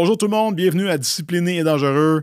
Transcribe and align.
Bonjour 0.00 0.16
tout 0.16 0.26
le 0.26 0.30
monde, 0.30 0.54
bienvenue 0.54 0.88
à 0.88 0.96
Discipliné 0.96 1.58
et 1.58 1.64
Dangereux. 1.64 2.22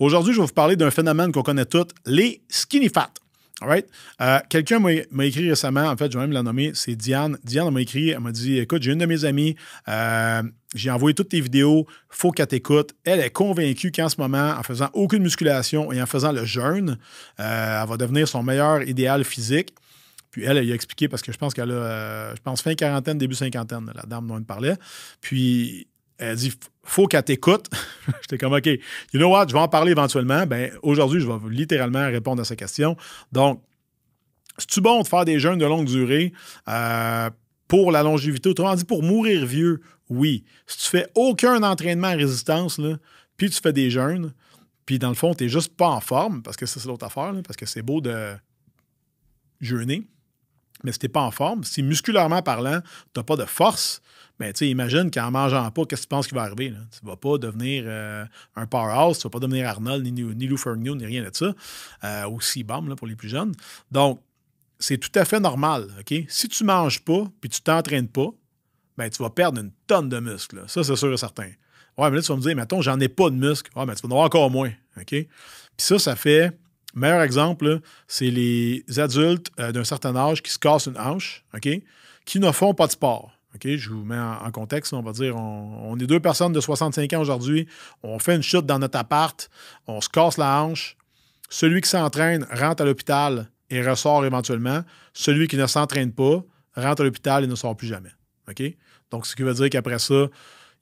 Aujourd'hui, 0.00 0.34
je 0.34 0.40
vais 0.40 0.46
vous 0.48 0.52
parler 0.52 0.74
d'un 0.74 0.90
phénomène 0.90 1.30
qu'on 1.30 1.44
connaît 1.44 1.64
tous, 1.64 1.86
les 2.06 2.42
skinny 2.48 2.88
fat. 2.88 3.12
All 3.60 3.84
euh, 4.20 4.40
Quelqu'un 4.48 4.80
m'a 4.80 5.24
écrit 5.24 5.48
récemment, 5.48 5.84
en 5.84 5.96
fait, 5.96 6.10
je 6.10 6.18
vais 6.18 6.24
même 6.24 6.32
la 6.32 6.42
nommer, 6.42 6.72
c'est 6.74 6.96
Diane. 6.96 7.38
Diane 7.44 7.70
m'a 7.70 7.82
écrit, 7.82 8.10
elle 8.10 8.18
m'a 8.18 8.32
dit 8.32 8.58
Écoute, 8.58 8.82
j'ai 8.82 8.90
une 8.90 8.98
de 8.98 9.06
mes 9.06 9.24
amies, 9.24 9.54
euh, 9.86 10.42
j'ai 10.74 10.90
envoyé 10.90 11.14
toutes 11.14 11.28
tes 11.28 11.40
vidéos, 11.40 11.86
faut 12.08 12.32
qu'elle 12.32 12.48
t'écoute. 12.48 12.96
Elle 13.04 13.20
est 13.20 13.30
convaincue 13.30 13.92
qu'en 13.92 14.08
ce 14.08 14.20
moment, 14.20 14.50
en 14.58 14.64
faisant 14.64 14.90
aucune 14.92 15.22
musculation 15.22 15.92
et 15.92 16.02
en 16.02 16.06
faisant 16.06 16.32
le 16.32 16.44
jeûne, 16.44 16.98
euh, 17.38 17.82
elle 17.82 17.88
va 17.88 17.96
devenir 17.96 18.26
son 18.26 18.42
meilleur 18.42 18.82
idéal 18.82 19.22
physique. 19.22 19.72
Puis 20.32 20.42
elle, 20.42 20.56
elle 20.56 20.68
a 20.68 20.74
expliqué 20.74 21.06
parce 21.06 21.22
que 21.22 21.30
je 21.30 21.38
pense 21.38 21.54
qu'elle 21.54 21.70
a, 21.70 22.34
je 22.34 22.40
pense, 22.40 22.60
fin 22.60 22.74
quarantaine, 22.74 23.18
début 23.18 23.36
cinquantaine, 23.36 23.88
la 23.94 24.02
dame 24.02 24.26
dont 24.26 24.36
elle 24.36 24.42
parlait. 24.42 24.74
Puis 25.20 25.86
elle 26.18 26.34
dit 26.34 26.52
faut 26.84 27.06
qu'elle 27.06 27.22
t'écoute. 27.22 27.66
J'étais 28.22 28.38
comme 28.38 28.52
OK, 28.52 28.66
you 28.66 28.80
know 29.14 29.30
what, 29.30 29.48
je 29.48 29.54
vais 29.54 29.60
en 29.60 29.68
parler 29.68 29.92
éventuellement. 29.92 30.46
Ben 30.46 30.72
aujourd'hui, 30.82 31.20
je 31.20 31.26
vais 31.26 31.34
littéralement 31.50 32.06
répondre 32.06 32.40
à 32.42 32.44
sa 32.44 32.56
question. 32.56 32.96
Donc, 33.32 33.62
c'est-tu 34.58 34.80
bon 34.80 35.02
de 35.02 35.06
faire 35.06 35.24
des 35.24 35.38
jeûnes 35.38 35.58
de 35.58 35.66
longue 35.66 35.86
durée 35.86 36.32
euh, 36.68 37.30
pour 37.66 37.90
la 37.90 38.02
longévité? 38.02 38.48
Autrement 38.48 38.74
dit, 38.74 38.84
pour 38.84 39.02
mourir 39.02 39.44
vieux, 39.46 39.80
oui. 40.08 40.44
Si 40.66 40.78
tu 40.78 40.88
fais 40.88 41.08
aucun 41.14 41.62
entraînement 41.62 42.08
à 42.08 42.14
résistance, 42.14 42.78
là, 42.78 42.96
puis 43.36 43.50
tu 43.50 43.60
fais 43.60 43.72
des 43.72 43.90
jeûnes, 43.90 44.32
puis 44.86 44.98
dans 44.98 45.08
le 45.08 45.14
fond, 45.14 45.34
tu 45.34 45.44
n'es 45.44 45.50
juste 45.50 45.76
pas 45.76 45.88
en 45.88 46.00
forme, 46.00 46.42
parce 46.42 46.56
que 46.56 46.66
c'est 46.66 46.84
l'autre 46.84 47.06
affaire, 47.06 47.32
parce 47.44 47.56
que 47.56 47.66
c'est 47.66 47.82
beau 47.82 48.00
de 48.00 48.34
jeûner, 49.60 50.06
mais 50.84 50.92
si 50.92 50.98
tu 50.98 51.06
n'es 51.06 51.10
pas 51.10 51.22
en 51.22 51.30
forme, 51.30 51.64
si 51.64 51.82
musculairement 51.82 52.42
parlant, 52.42 52.80
tu 52.80 53.20
n'as 53.20 53.24
pas 53.24 53.36
de 53.36 53.46
force, 53.46 54.02
mais 54.40 54.52
tu 54.52 54.66
imagine 54.66 55.10
qu'en 55.10 55.30
mangeant 55.30 55.70
pas, 55.70 55.84
qu'est-ce 55.84 56.02
que 56.02 56.06
tu 56.06 56.08
penses 56.08 56.26
qui 56.26 56.34
va 56.34 56.42
arriver? 56.42 56.72
Tu 56.90 57.04
ne 57.04 57.10
vas 57.10 57.16
pas 57.16 57.38
devenir 57.38 57.84
euh, 57.86 58.24
un 58.56 58.66
powerhouse, 58.66 59.18
tu 59.18 59.26
ne 59.26 59.30
vas 59.30 59.38
pas 59.38 59.46
devenir 59.46 59.68
Arnold, 59.68 60.04
ni, 60.04 60.22
ni 60.22 60.46
Lou 60.46 60.56
Ferrigno, 60.56 60.96
ni 60.96 61.06
rien 61.06 61.22
de 61.22 61.30
ça. 61.32 61.54
Euh, 62.04 62.64
bomb 62.64 62.94
pour 62.96 63.06
les 63.06 63.16
plus 63.16 63.28
jeunes. 63.28 63.52
Donc, 63.90 64.20
c'est 64.78 64.98
tout 64.98 65.16
à 65.18 65.24
fait 65.24 65.40
normal. 65.40 65.88
OK? 66.00 66.14
Si 66.28 66.48
tu 66.48 66.64
ne 66.64 66.66
manges 66.66 67.00
pas 67.00 67.24
puis 67.40 67.48
tu 67.48 67.60
t'entraînes 67.60 68.08
pas, 68.08 68.28
ben, 68.96 69.08
tu 69.08 69.22
vas 69.22 69.30
perdre 69.30 69.60
une 69.60 69.72
tonne 69.86 70.08
de 70.08 70.18
muscles. 70.18 70.62
Ça, 70.66 70.82
c'est 70.84 70.96
sûr 70.96 71.12
et 71.12 71.16
certain. 71.16 71.50
Ouais, 71.96 72.10
mais 72.10 72.16
là, 72.16 72.22
tu 72.22 72.28
vas 72.28 72.36
me 72.36 72.42
dire, 72.42 72.56
mettons, 72.56 72.80
j'en 72.80 72.98
ai 73.00 73.08
pas 73.08 73.30
de 73.30 73.36
muscles. 73.36 73.70
Ouais, 73.76 73.86
mais 73.86 73.94
tu 73.94 74.02
vas 74.02 74.08
en 74.08 74.12
avoir 74.12 74.26
encore 74.26 74.50
moins. 74.50 74.72
OK? 74.96 75.10
Puis 75.10 75.28
ça, 75.76 75.98
ça 75.98 76.16
fait. 76.16 76.56
Meilleur 76.94 77.22
exemple, 77.22 77.80
c'est 78.06 78.30
les 78.30 78.84
adultes 78.98 79.50
euh, 79.58 79.72
d'un 79.72 79.82
certain 79.82 80.14
âge 80.14 80.42
qui 80.42 80.52
se 80.52 80.58
cassent 80.58 80.86
une 80.86 80.98
hanche, 80.98 81.44
OK? 81.52 81.68
Qui 82.24 82.38
ne 82.38 82.52
font 82.52 82.72
pas 82.72 82.86
de 82.86 82.92
sport. 82.92 83.32
Je 83.62 83.90
vous 83.90 84.04
mets 84.04 84.18
en, 84.18 84.50
contexte. 84.50 84.92
On 84.92 85.02
va 85.02 85.12
dire, 85.12 85.36
on, 85.36 85.96
est 85.98 86.06
deux 86.06 86.20
personnes 86.20 86.52
de 86.52 86.60
65 86.60 87.12
ans 87.12 87.20
aujourd'hui. 87.20 87.66
On 88.02 88.18
fait 88.18 88.34
une 88.36 88.42
chute 88.42 88.66
dans 88.66 88.78
notre 88.78 88.98
appart. 88.98 89.48
On 89.86 90.00
se 90.00 90.08
casse 90.08 90.38
la 90.38 90.62
hanche. 90.62 90.96
Celui 91.48 91.80
qui 91.80 91.88
s'entraîne 91.88 92.46
rentre 92.50 92.82
à 92.82 92.84
l'hôpital 92.86 93.50
et 93.70 93.82
ressort 93.82 94.24
éventuellement. 94.24 94.82
Celui 95.12 95.48
qui 95.48 95.56
ne 95.56 95.66
s'entraîne 95.66 96.12
pas 96.12 96.42
rentre 96.76 97.02
à 97.02 97.04
l'hôpital 97.04 97.44
et 97.44 97.46
ne 97.46 97.54
sort 97.54 97.76
plus 97.76 97.86
jamais. 97.86 98.10
Donc, 99.10 99.26
ce 99.26 99.36
qui 99.36 99.42
veut 99.42 99.54
dire 99.54 99.70
qu'après 99.70 99.98
ça, 99.98 100.26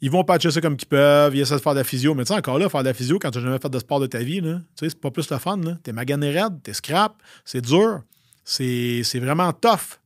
ils 0.00 0.10
vont 0.10 0.24
patcher 0.24 0.50
ça 0.50 0.60
comme 0.60 0.76
qu'ils 0.76 0.88
peuvent, 0.88 1.34
ils 1.34 1.40
essaient 1.40 1.54
de 1.54 1.60
faire 1.60 1.74
de 1.74 1.78
la 1.78 1.84
physio. 1.84 2.14
Mais 2.14 2.24
tu 2.24 2.32
sais, 2.32 2.38
encore 2.38 2.58
là, 2.58 2.68
faire 2.68 2.82
de 2.82 2.88
la 2.88 2.94
physio 2.94 3.18
quand 3.18 3.30
tu 3.30 3.38
n'as 3.38 3.44
jamais 3.44 3.58
fait 3.58 3.70
de 3.70 3.78
sport 3.78 4.00
de 4.00 4.06
ta 4.06 4.18
vie, 4.18 4.40
tu 4.40 4.48
sais, 4.74 4.88
c'est 4.88 5.00
pas 5.00 5.10
plus 5.10 5.30
le 5.30 5.38
fun. 5.38 5.60
T'es 5.82 5.92
magané 5.92 6.30
raide, 6.30 6.60
t'es 6.62 6.72
scrap, 6.72 7.22
c'est 7.44 7.60
dur. 7.60 8.02
C'est 8.44 9.20
vraiment 9.20 9.52
tough. 9.52 10.00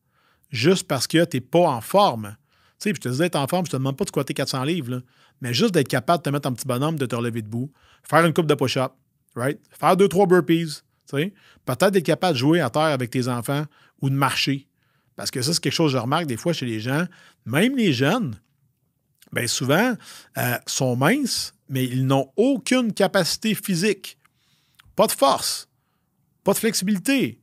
Juste 0.50 0.87
parce 0.87 1.06
que 1.06 1.25
t'es 1.25 1.41
pas 1.41 1.61
en 1.61 1.81
forme. 1.81 2.37
Sais, 2.78 2.92
je 2.94 3.00
te 3.00 3.08
dis 3.08 3.19
d'être 3.19 3.36
en 3.36 3.46
forme, 3.46 3.66
je 3.66 3.70
te 3.70 3.77
demande 3.77 3.96
pas 3.96 4.05
de 4.05 4.10
squatter 4.10 4.34
400 4.34 4.64
livres, 4.64 5.02
mais 5.41 5.55
juste 5.55 5.72
d'être 5.72 5.88
capable 5.88 6.19
de 6.19 6.24
te 6.24 6.30
mettre 6.30 6.48
un 6.48 6.52
petit 6.52 6.66
bonhomme, 6.66 6.98
de 6.98 7.06
te 7.06 7.14
relever 7.14 7.42
debout, 7.42 7.72
faire 8.03 8.25
une 8.25 8.34
coupe 8.34 8.47
de 8.47 8.54
push-up, 8.54 8.92
right? 9.34 9.59
Faire 9.78 9.97
deux, 9.97 10.09
trois 10.09 10.26
burpees. 10.26 10.82
Peut-être 11.10 11.91
d'être 11.91 12.04
capable 12.04 12.34
de 12.34 12.38
jouer 12.38 12.60
à 12.60 12.70
terre 12.70 12.82
avec 12.82 13.10
tes 13.10 13.28
enfants 13.28 13.64
ou 14.03 14.10
de 14.10 14.14
marcher. 14.14 14.66
Parce 15.14 15.31
que 15.31 15.41
ça, 15.41 15.54
c'est 15.54 15.60
quelque 15.60 15.72
chose 15.72 15.92
que 15.92 15.98
je 15.98 16.03
remarque 16.03 16.26
des 16.26 16.37
fois 16.37 16.53
chez 16.53 16.66
les 16.66 16.81
gens, 16.81 17.06
même 17.47 17.76
les 17.76 17.92
jeunes, 17.92 18.38
bien 19.32 19.47
souvent, 19.47 19.94
euh, 20.37 20.58
sont 20.66 20.97
minces, 20.97 21.54
mais 21.69 21.84
ils 21.84 22.06
n'ont 22.06 22.31
aucune 22.37 22.93
capacité 22.93 23.54
physique. 23.54 24.19
Pas 24.94 25.06
de 25.06 25.12
force, 25.12 25.69
pas 26.44 26.53
de 26.53 26.58
flexibilité, 26.58 27.41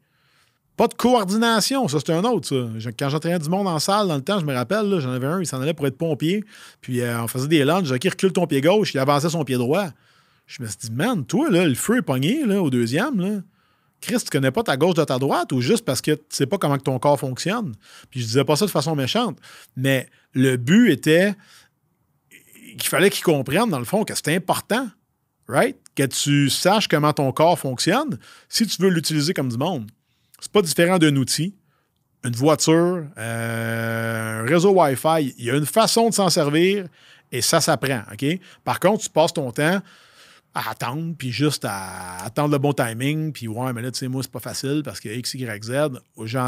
pas 0.76 0.88
de 0.88 0.94
coordination, 0.96 1.88
ça 1.88 2.00
c'est 2.00 2.14
un 2.14 2.24
autre. 2.24 2.70
Quand 2.98 3.10
j'entraînais 3.10 3.40
du 3.40 3.50
monde 3.50 3.68
en 3.68 3.80
salle 3.80 4.08
dans 4.08 4.16
le 4.16 4.24
temps, 4.24 4.40
je 4.40 4.46
me 4.46 4.54
rappelle, 4.54 5.00
j'en 5.00 5.12
avais 5.12 5.28
un, 5.28 5.40
il 5.40 5.46
s'en 5.46 5.62
allait 5.62 5.74
pour 5.74 5.86
être 5.88 5.98
pompier. 5.98 6.44
Puis 6.82 7.02
euh, 7.02 7.22
on 7.22 7.28
faisait 7.28 7.48
des 7.48 7.64
lunges, 7.64 7.98
qui 8.00 8.10
recule 8.10 8.34
ton 8.34 8.48
pied 8.48 8.62
gauche, 8.62 8.94
il 8.94 9.00
avançait 9.00 9.30
son 9.30 9.44
pied 9.44 9.58
droit. 9.58 9.90
Je 10.48 10.62
me 10.62 10.68
suis 10.68 10.78
dit, 10.82 10.92
man, 10.92 11.26
toi, 11.26 11.50
le 11.50 11.74
feu 11.76 11.98
est 11.98 12.02
pogné 12.02 12.44
au 12.44 12.70
deuxième. 12.70 13.20
Là. 13.20 13.42
Chris, 14.02 14.18
tu 14.18 14.30
connais 14.30 14.52
pas 14.52 14.64
ta 14.64 14.76
gauche 14.76 14.96
de 14.96 15.04
ta 15.04 15.18
droite 15.18 15.52
ou 15.54 15.62
juste 15.62 15.86
parce 15.86 16.02
que 16.02 16.12
tu 16.12 16.22
sais 16.30 16.46
pas 16.46 16.58
comment 16.58 16.78
ton 16.78 17.00
corps 17.00 17.20
fonctionne? 17.20 17.74
Puis 18.10 18.20
je 18.20 18.26
disais 18.26 18.44
pas 18.44 18.56
ça 18.56 18.66
de 18.66 18.72
façon 18.72 18.96
méchante. 18.96 19.38
Mais 19.78 20.10
le 20.34 20.58
but 20.58 20.92
était 20.92 21.36
qu'il 22.78 22.90
fallait 22.90 23.10
qu'ils 23.10 23.24
comprennent, 23.24 23.70
dans 23.70 23.80
le 23.80 23.86
fond, 23.86 24.04
que 24.04 24.14
c'était 24.16 24.36
important? 24.36 24.90
Que 25.96 26.06
tu 26.06 26.50
saches 26.50 26.88
comment 26.88 27.14
ton 27.14 27.32
corps 27.32 27.60
fonctionne 27.60 28.18
si 28.50 28.66
tu 28.66 28.82
veux 28.82 28.90
l'utiliser 28.90 29.34
comme 29.34 29.50
du 29.50 29.58
monde. 29.58 29.90
C'est 30.44 30.52
pas 30.52 30.62
différent 30.62 30.98
d'un 30.98 31.16
outil. 31.16 31.56
Une 32.26 32.36
voiture, 32.36 33.06
euh, 33.18 34.42
un 34.42 34.46
réseau 34.46 34.72
Wi-Fi, 34.72 35.34
il 35.38 35.46
y 35.46 35.50
a 35.50 35.56
une 35.56 35.66
façon 35.66 36.10
de 36.10 36.14
s'en 36.14 36.30
servir 36.30 36.86
et 37.32 37.42
ça 37.42 37.62
s'apprend. 37.62 38.02
OK? 38.12 38.26
Par 38.66 38.82
contre, 38.82 39.04
tu 39.04 39.10
passes 39.10 39.32
ton 39.32 39.52
temps 39.52 39.80
à 40.54 40.70
attendre, 40.70 41.16
puis 41.18 41.32
juste 41.32 41.64
à 41.64 42.26
attendre 42.26 42.52
le 42.52 42.58
bon 42.58 42.74
timing, 42.74 43.32
puis 43.32 43.48
ouais, 43.48 43.72
mais 43.72 43.82
là, 43.82 43.90
tu 43.92 44.00
sais, 44.00 44.10
moi, 44.10 44.22
c'est 44.22 44.32
pas 44.34 44.42
facile 44.42 44.82
parce 44.84 45.00
que 45.00 45.08
X, 45.08 45.34
Y, 45.34 45.64
Z. 45.64 45.72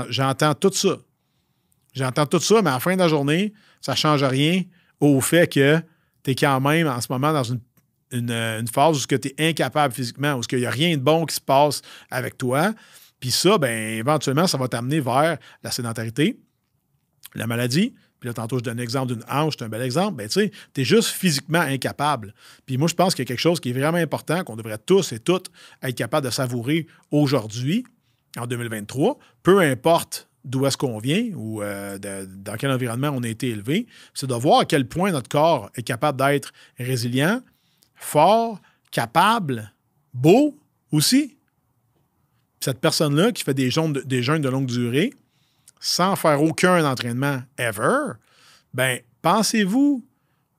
J'entends 0.09 0.55
tout 0.55 0.73
ça. 0.73 0.97
J'entends 1.93 2.25
tout 2.25 2.41
ça, 2.41 2.61
mais 2.61 2.71
à 2.71 2.73
la 2.73 2.79
fin 2.81 2.95
de 2.95 2.99
la 2.99 3.07
journée, 3.07 3.53
ça 3.79 3.95
change 3.95 4.25
rien 4.25 4.61
au 4.99 5.21
fait 5.21 5.47
que 5.47 5.79
tu 6.21 6.31
es 6.31 6.35
quand 6.35 6.59
même 6.59 6.87
en 6.87 6.99
ce 6.99 7.07
moment 7.09 7.31
dans 7.31 7.43
une, 7.43 7.61
une 8.11 8.67
phase 8.67 9.01
où 9.01 9.07
tu 9.07 9.15
es 9.15 9.49
incapable 9.49 9.93
physiquement, 9.93 10.33
où 10.33 10.41
il 10.51 10.59
n'y 10.59 10.65
a 10.65 10.69
rien 10.69 10.97
de 10.97 11.01
bon 11.01 11.25
qui 11.25 11.35
se 11.35 11.41
passe 11.41 11.81
avec 12.11 12.37
toi. 12.37 12.73
Puis 13.25 13.31
ça, 13.31 13.57
ben, 13.57 13.97
éventuellement, 13.97 14.45
ça 14.45 14.55
va 14.55 14.67
t'amener 14.67 14.99
vers 14.99 15.39
la 15.63 15.71
sédentarité, 15.71 16.37
la 17.33 17.47
maladie. 17.47 17.95
Puis 18.19 18.27
là, 18.27 18.35
tantôt, 18.35 18.59
je 18.59 18.63
donne 18.63 18.77
l'exemple 18.77 19.15
d'une 19.15 19.23
hanche, 19.27 19.55
c'est 19.57 19.65
un 19.65 19.67
bel 19.67 19.81
exemple. 19.81 20.17
Ben, 20.17 20.27
tu 20.27 20.41
sais, 20.41 20.51
tu 20.75 20.81
es 20.81 20.83
juste 20.83 21.07
physiquement 21.07 21.61
incapable. 21.61 22.35
Puis 22.67 22.77
moi, 22.77 22.87
je 22.87 22.93
pense 22.93 23.15
qu'il 23.15 23.23
y 23.23 23.25
a 23.25 23.29
quelque 23.29 23.39
chose 23.39 23.59
qui 23.59 23.71
est 23.71 23.73
vraiment 23.73 23.97
important, 23.97 24.43
qu'on 24.43 24.55
devrait 24.55 24.77
tous 24.77 25.11
et 25.11 25.17
toutes 25.17 25.49
être 25.81 25.95
capables 25.95 26.23
de 26.23 26.31
savourer 26.31 26.85
aujourd'hui, 27.09 27.83
en 28.37 28.45
2023, 28.45 29.17
peu 29.41 29.59
importe 29.59 30.29
d'où 30.43 30.67
est-ce 30.67 30.77
qu'on 30.77 30.99
vient 30.99 31.31
ou 31.33 31.63
euh, 31.63 31.97
dans 32.27 32.57
quel 32.57 32.69
environnement 32.69 33.09
on 33.11 33.23
a 33.23 33.27
été 33.27 33.49
élevé, 33.49 33.87
c'est 34.13 34.27
de 34.27 34.35
voir 34.35 34.59
à 34.59 34.65
quel 34.65 34.87
point 34.87 35.11
notre 35.11 35.29
corps 35.29 35.71
est 35.73 35.81
capable 35.81 36.19
d'être 36.19 36.51
résilient, 36.77 37.41
fort, 37.95 38.61
capable, 38.91 39.73
beau 40.13 40.59
aussi 40.91 41.34
cette 42.65 42.79
personne-là 42.79 43.31
qui 43.31 43.43
fait 43.43 43.53
des 43.53 43.69
jeûnes, 43.69 43.93
de, 43.93 44.01
des 44.01 44.21
de 44.21 44.49
longue 44.49 44.65
durée 44.65 45.13
sans 45.79 46.15
faire 46.15 46.41
aucun 46.41 46.83
entraînement 46.83 47.43
ever, 47.59 48.13
ben 48.73 48.99
pensez-vous 49.21 50.03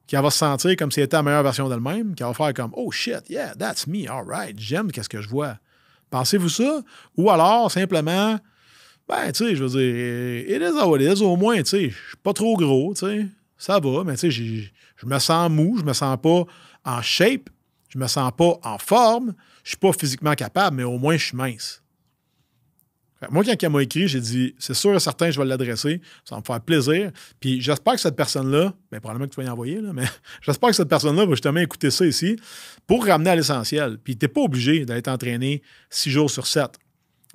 qu'elle 0.06 0.22
va 0.22 0.30
se 0.30 0.38
sentir 0.38 0.76
comme 0.76 0.92
si 0.92 1.00
elle 1.00 1.06
était 1.06 1.16
la 1.16 1.24
meilleure 1.24 1.42
version 1.42 1.68
d'elle-même, 1.68 2.14
qu'elle 2.14 2.28
va 2.28 2.34
faire 2.34 2.54
comme 2.54 2.70
Oh 2.76 2.92
shit, 2.92 3.28
yeah, 3.28 3.56
that's 3.56 3.88
me, 3.88 4.08
all 4.08 4.24
right, 4.24 4.56
j'aime 4.56 4.92
qu'est-ce 4.92 5.08
que 5.08 5.20
je 5.20 5.28
vois. 5.28 5.58
Pensez-vous 6.10 6.48
ça? 6.48 6.80
Ou 7.16 7.28
alors 7.28 7.72
simplement, 7.72 8.38
ben, 9.08 9.32
tu 9.32 9.44
sais, 9.44 9.56
je 9.56 9.64
veux 9.64 9.70
dire, 9.70 10.56
it 10.56 10.62
is 10.62 10.80
how 10.80 10.96
it 10.96 11.02
is, 11.02 11.20
au 11.22 11.36
moins, 11.36 11.56
tu 11.56 11.70
sais, 11.70 11.90
je 11.90 12.08
suis 12.08 12.16
pas 12.22 12.32
trop 12.32 12.56
gros, 12.56 12.94
tu 12.94 13.00
sais, 13.00 13.26
ça 13.58 13.80
va, 13.80 14.04
mais 14.04 14.16
tu 14.16 14.30
sais, 14.30 14.70
je 14.96 15.06
me 15.06 15.18
sens 15.18 15.50
mou, 15.50 15.76
je 15.76 15.84
me 15.84 15.92
sens 15.92 16.16
pas 16.22 16.44
en 16.84 17.02
shape, 17.02 17.50
je 17.88 17.98
me 17.98 18.06
sens 18.06 18.30
pas 18.36 18.60
en 18.62 18.78
forme, 18.78 19.34
je 19.64 19.70
suis 19.70 19.78
pas 19.78 19.92
physiquement 19.92 20.34
capable, 20.34 20.76
mais 20.76 20.84
au 20.84 20.98
moins 20.98 21.16
je 21.16 21.26
suis 21.26 21.36
mince. 21.36 21.82
Moi, 23.30 23.44
quand 23.44 23.54
elle 23.62 23.70
m'a 23.70 23.82
écrit, 23.82 24.08
j'ai 24.08 24.20
dit 24.20 24.54
c'est 24.58 24.74
sûr 24.74 24.94
et 24.94 25.00
certain, 25.00 25.30
je 25.30 25.40
vais 25.40 25.46
l'adresser. 25.46 26.00
Ça 26.24 26.34
va 26.34 26.40
me 26.40 26.44
faire 26.44 26.60
plaisir. 26.60 27.10
Puis 27.40 27.60
j'espère 27.60 27.94
que 27.94 28.00
cette 28.00 28.16
personne-là, 28.16 28.74
bien, 28.90 29.00
probablement 29.00 29.26
que 29.28 29.34
tu 29.34 29.40
vas 29.40 29.46
y 29.46 29.50
envoyer, 29.50 29.80
là, 29.80 29.92
mais 29.94 30.04
j'espère 30.42 30.70
que 30.70 30.76
cette 30.76 30.88
personne-là 30.88 31.24
va 31.24 31.30
justement 31.30 31.60
écouter 31.60 31.90
ça 31.90 32.04
ici 32.04 32.36
pour 32.86 33.06
ramener 33.06 33.30
à 33.30 33.36
l'essentiel. 33.36 33.98
Puis 34.02 34.16
tu 34.16 34.24
n'es 34.24 34.28
pas 34.28 34.42
obligé 34.42 34.84
d'être 34.84 35.08
entraîné 35.08 35.62
six 35.88 36.10
jours 36.10 36.30
sur 36.30 36.46
sept. 36.46 36.78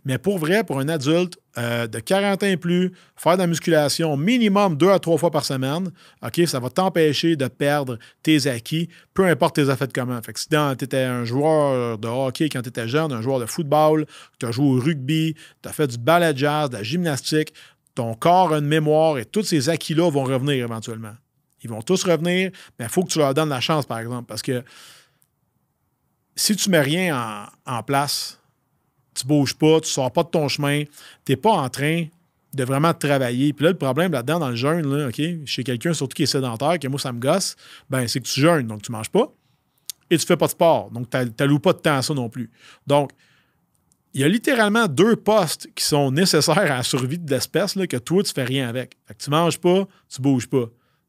Mais 0.04 0.18
pour 0.18 0.40
vrai, 0.40 0.64
pour 0.64 0.80
un 0.80 0.90
adulte 0.90 1.38
euh, 1.58 1.86
de 1.86 2.00
40 2.00 2.44
ans 2.44 2.48
et 2.48 2.58
plus, 2.58 2.92
faire 3.16 3.34
de 3.34 3.42
la 3.42 3.48
musculation 3.48 4.18
minimum 4.18 4.76
deux 4.76 4.90
à 4.90 5.00
trois 5.00 5.18
fois 5.18 5.30
par 5.30 5.46
semaine, 5.46 5.92
OK, 6.24 6.42
ça 6.48 6.60
va 6.60 6.70
t'empêcher 6.70 7.36
de 7.36 7.48
perdre 7.48 8.00
tes 8.24 8.48
acquis, 8.48 8.90
peu 9.14 9.26
importe 9.28 9.56
tes 9.56 9.70
affaires 9.70 9.88
de 9.88 9.94
comment. 9.94 10.20
Fait 10.22 10.38
si 10.38 10.48
tu 10.48 10.56
étais 10.84 11.04
un 11.04 11.24
joueur 11.24 11.98
de 11.98 12.08
hockey 12.08 12.50
quand 12.50 12.62
tu 12.62 12.70
étais 12.70 12.88
jeune, 12.88 13.12
un 13.12 13.22
joueur 13.22 13.40
de 13.40 13.46
football, 13.46 14.06
tu 14.40 14.46
as 14.48 14.52
joué 14.52 14.66
au 14.66 14.80
rugby, 14.80 15.36
tu 15.62 15.70
as 15.70 15.74
fait 15.74 15.88
du 15.88 15.98
ballet 15.98 16.34
jazz, 16.36 16.70
de 16.70 16.78
la 16.78 16.84
gymnastique, 16.84 17.54
ton 17.94 18.14
corps 18.14 18.54
a 18.54 18.58
une 18.58 18.68
mémoire 18.68 19.18
et 19.18 19.26
tous 19.26 19.44
ces 19.44 19.70
acquis-là 19.70 20.10
vont 20.10 20.24
revenir 20.24 20.64
éventuellement. 20.64 21.14
Ils 21.64 21.70
vont 21.70 21.82
tous 21.82 22.04
revenir, 22.04 22.52
mais 22.80 22.86
il 22.86 22.90
faut 22.90 23.04
que 23.04 23.12
tu 23.12 23.20
leur 23.20 23.34
donnes 23.34 23.50
la 23.50 23.60
chance, 23.60 23.86
par 23.86 24.00
exemple, 24.00 24.26
parce 24.28 24.42
que 24.42 24.64
si 26.36 26.56
tu 26.56 26.70
mets 26.70 26.82
rien 26.82 27.48
en, 27.66 27.84
place, 27.84 28.40
tu 29.14 29.26
bouges 29.26 29.56
pas, 29.56 29.80
tu 29.82 29.90
sors 29.90 30.12
pas 30.12 30.24
de 30.24 30.30
ton 30.30 30.48
chemin, 30.48 30.84
tu 31.26 31.32
n'es 31.32 31.36
pas 31.36 31.52
en 31.52 31.70
train 31.70 32.06
de 32.54 32.64
vraiment 32.64 32.94
travailler. 32.94 33.54
Puis 33.54 33.64
là, 33.64 33.72
le 33.72 33.78
problème 33.78 34.12
là-dedans, 34.12 34.40
dans 34.40 34.50
le 34.50 34.56
jeûne, 34.56 35.08
OK, 35.08 35.22
chez 35.46 35.64
quelqu'un, 35.64 35.94
surtout 35.94 36.16
qui 36.16 36.24
est 36.24 36.28
sédentaire, 36.28 36.80
que 36.80 36.88
moi, 36.88 37.00
ça 37.00 37.12
me 37.12 37.20
gosse, 37.20 37.56
ben, 37.90 38.08
c'est 38.08 38.20
que 38.20 38.28
tu 38.28 38.40
jeûnes, 38.40 38.68
donc 38.68 38.82
tu 38.82 38.92
manges 38.92 39.10
pas, 39.10 39.32
et 40.10 40.18
tu 40.18 40.26
fais 40.26 40.38
pas 40.38 40.48
de 40.48 40.52
sport. 40.52 40.92
Donc, 40.92 41.10
tu 41.10 41.18
n'alloues 41.40 41.60
pas 41.60 41.74
de 41.74 41.80
temps 41.80 41.98
à 41.98 42.02
ça 42.02 42.14
non 42.14 42.30
plus. 42.30 42.50
Donc, 42.86 43.12
il 44.14 44.22
y 44.22 44.24
a 44.26 44.28
littéralement 44.28 44.88
deux 44.88 45.16
postes 45.16 45.70
qui 45.74 45.86
sont 45.86 46.12
nécessaires 46.12 46.58
à 46.58 46.66
la 46.66 46.84
survie 46.84 47.18
de 47.18 47.30
l'espèce 47.32 47.76
que 47.76 47.98
toi, 47.98 48.24
tu 48.24 48.34
fais 48.34 48.44
rien 48.44 48.68
avec. 48.68 48.98
Fait 49.06 49.14
que 49.14 49.24
tu 49.24 49.30
manges 49.30 49.58
pas, 49.58 49.88
tu 50.10 50.22
bouges 50.22 50.48
pas. 50.48 50.66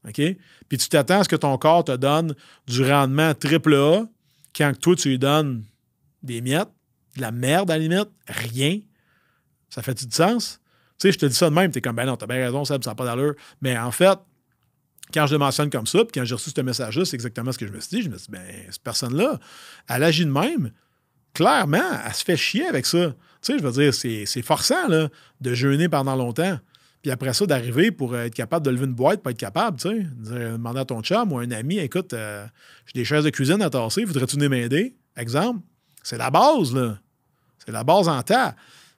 OK? 0.07 0.21
Puis 0.69 0.79
tu 0.79 0.89
t'attends 0.89 1.21
à 1.21 1.25
ce 1.25 1.29
que 1.29 1.37
ton 1.37 1.57
corps 1.59 1.85
te 1.85 1.97
donne 1.97 2.35
du 2.69 2.85
rendement 2.85 3.35
triple 3.35 3.75
A 3.75 4.05
quand 4.57 4.73
toi, 4.81 4.95
tu 4.95 5.09
lui 5.09 5.19
donnes 5.19 5.65
des 6.23 6.41
miettes, 6.41 6.69
de 7.17 7.21
la 7.21 7.33
merde 7.33 7.71
à 7.71 7.79
limite, 7.79 8.11
rien. 8.27 8.81
Ça 9.69 9.83
fait-tu 9.83 10.07
du 10.07 10.15
sens? 10.15 10.61
Tu 10.99 11.09
sais, 11.09 11.13
je 11.13 11.19
te 11.19 11.27
dis 11.27 11.35
ça 11.35 11.51
de 11.51 11.55
même, 11.55 11.71
tu 11.71 11.79
es 11.79 11.81
comme, 11.81 11.97
ben 11.97 12.07
non, 12.07 12.17
t'as 12.17 12.27
bien 12.27 12.37
raison, 12.37 12.65
ça 12.65 12.79
n'a 12.79 12.95
pas 12.95 13.05
d'allure. 13.05 13.35
Mais 13.61 13.77
en 13.77 13.91
fait, 13.91 14.19
quand 15.13 15.27
je 15.27 15.33
le 15.33 15.39
mentionne 15.39 15.71
comme 15.71 15.87
ça, 15.87 15.99
puis 16.05 16.13
quand 16.15 16.25
j'ai 16.25 16.35
reçu 16.35 16.51
ce 16.51 16.61
message-là, 16.61 17.05
c'est 17.05 17.17
exactement 17.17 17.53
ce 17.53 17.59
que 17.59 17.67
je 17.67 17.73
me 17.73 17.81
suis 17.81 17.97
dit. 17.97 18.03
Je 18.03 18.09
me 18.09 18.17
suis 18.17 18.27
dit, 18.27 18.33
ben, 18.33 18.47
cette 18.71 18.83
personne-là, 18.83 19.39
elle 19.89 20.03
agit 20.03 20.25
de 20.25 20.31
même. 20.31 20.73
Clairement, 21.35 21.83
elle 22.07 22.15
se 22.15 22.25
fait 22.25 22.37
chier 22.37 22.67
avec 22.67 22.87
ça. 22.87 23.09
Tu 23.09 23.53
sais, 23.53 23.59
je 23.59 23.65
veux 23.65 23.73
dire, 23.73 23.95
c'est 23.95 24.43
forçant 24.43 24.89
là, 24.89 25.09
de 25.41 25.55
jeûner 25.55 25.89
pendant 25.89 26.17
longtemps. 26.17 26.59
Puis 27.03 27.11
après 27.11 27.35
ça, 27.35 27.47
d'arriver 27.47 27.91
pour 27.91 28.17
être 28.17 28.35
capable 28.35 28.65
de 28.65 28.71
lever 28.71 28.85
une 28.85 28.95
boîte, 28.95 29.23
pas 29.23 29.33
être 29.33 29.39
capable, 29.39 29.79
tu 29.81 29.89
sais. 29.89 30.07
Demander 30.19 30.81
à 30.81 30.85
ton 30.85 31.03
chum 31.03 31.33
ou 31.33 31.39
à 31.39 31.43
un 31.43 31.51
ami, 31.51 31.79
écoute, 31.79 32.13
euh, 32.13 32.47
j'ai 32.87 33.01
des 33.01 33.05
chaises 33.05 33.25
de 33.25 33.31
cuisine 33.31 33.61
à 33.61 33.71
tasser, 33.71 34.05
voudrais-tu 34.05 34.37
venir 34.37 34.51
m'aider? 34.51 34.95
Exemple. 35.17 35.61
C'est 36.03 36.19
la 36.19 36.31
base, 36.31 36.75
là. 36.75 36.99
C'est 37.65 37.73
la 37.73 37.85
base 37.85 38.09
en 38.09 38.23
temps. 38.23 38.53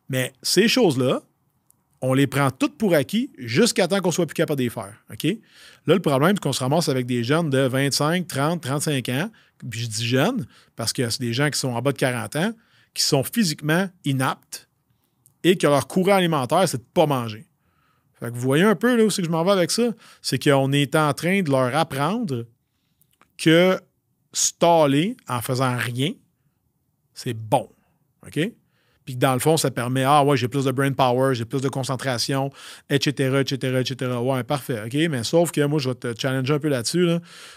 Mais 0.09 0.33
ces 0.43 0.69
choses-là, 0.69 1.21
on 2.01 2.13
les 2.13 2.27
prend 2.27 2.51
toutes 2.51 2.77
pour 2.77 2.95
acquis 2.95 3.31
jusqu'à 3.39 3.89
temps 3.89 4.01
qu'on 4.01 4.11
soit 4.11 4.27
plus 4.27 4.35
capable 4.35 4.59
de 4.59 4.65
les 4.65 4.71
faire. 4.71 4.95
OK? 5.11 5.25
Là, 5.87 5.95
le 5.95 6.01
problème, 6.01 6.37
c'est 6.37 6.43
qu'on 6.43 6.53
se 6.53 6.61
ramasse 6.61 6.89
avec 6.89 7.07
des 7.07 7.25
jeunes 7.25 7.51
de 7.51 7.61
25, 7.61 8.27
30, 8.27 8.61
35 8.61 9.09
ans. 9.11 9.31
Puis 9.71 9.81
je 9.81 9.87
dis 9.87 10.07
jeunes 10.07 10.47
parce 10.77 10.93
que 10.93 11.09
c'est 11.09 11.21
des 11.21 11.33
gens 11.33 11.49
qui 11.49 11.59
sont 11.59 11.71
en 11.71 11.81
bas 11.81 11.93
de 11.93 11.99
40 11.99 12.37
ans, 12.37 12.53
qui 12.93 13.03
sont 13.03 13.25
physiquement 13.25 13.89
inaptes 14.05 14.69
et 15.43 15.57
que 15.57 15.67
leur 15.67 15.87
courant 15.87 16.15
alimentaire, 16.15 16.69
c'est 16.69 16.79
de 16.79 16.83
ne 16.83 16.93
pas 16.93 17.07
manger. 17.07 17.47
Fait 18.19 18.31
que 18.31 18.35
vous 18.35 18.41
voyez 18.41 18.65
un 18.65 18.75
peu 18.75 18.97
là 18.97 19.05
où 19.05 19.11
c'est 19.11 19.23
que 19.23 19.29
je 19.29 19.33
m'en 19.33 19.45
vais 19.45 19.53
avec 19.53 19.71
ça? 19.71 19.91
C'est 20.23 20.43
qu'on 20.43 20.73
est 20.73 20.95
en 20.95 21.13
train 21.13 21.43
de 21.43 21.51
leur 21.51 21.75
apprendre 21.75 22.47
que 23.37 23.79
staller 24.33 25.17
en 25.29 25.41
faisant 25.41 25.77
rien, 25.77 26.13
c'est 27.15 27.35
bon. 27.35 27.69
OK? 28.27 28.51
puis 29.05 29.17
dans 29.17 29.35
le 29.35 29.39
fond, 29.39 29.57
ça 29.57 29.71
permet, 29.71 30.05
ah 30.05 30.25
ouais, 30.25 30.37
j'ai 30.37 30.49
plus 30.49 30.65
de 30.65 30.71
brain 30.71 30.93
power, 30.93 31.35
j'ai 31.35 31.45
plus 31.45 31.61
de 31.61 31.69
concentration, 31.69 32.51
etc., 32.89 33.41
etc., 33.41 33.79
etc. 33.81 34.13
Ouais, 34.23 34.43
parfait, 34.45 34.83
OK, 34.87 34.95
mais 35.11 35.25
sauf 35.25 35.51
que 35.51 35.61
moi, 35.65 35.79
je 35.79 35.91
vais 35.91 35.95
te 35.95 36.15
challenger 36.19 36.55
un 36.55 36.59
peu 36.59 36.69
là-dessus. 36.69 37.07